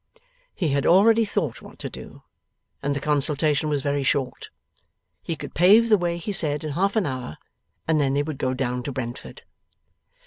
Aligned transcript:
He 0.55 0.69
had 0.69 0.87
already 0.87 1.25
thought 1.25 1.61
what 1.61 1.77
to 1.77 1.87
do, 1.87 2.23
and 2.81 2.95
the 2.95 2.99
consultation 2.99 3.69
was 3.69 3.83
very 3.83 4.01
short. 4.01 4.49
He 5.21 5.35
could 5.35 5.53
pave 5.53 5.89
the 5.89 5.97
way, 5.99 6.17
he 6.17 6.31
said, 6.31 6.63
in 6.63 6.71
half 6.71 6.95
an 6.95 7.05
hour, 7.05 7.37
and 7.87 8.01
then 8.01 8.15
they 8.15 8.23
would 8.23 8.39
go 8.39 8.55
down 8.55 8.81
to 8.81 8.91
Brentford. 8.91 9.43